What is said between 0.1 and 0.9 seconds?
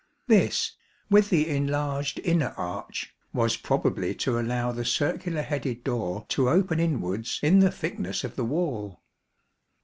This,